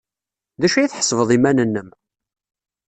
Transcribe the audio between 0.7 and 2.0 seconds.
ay tḥesbeḍ iman-nnem?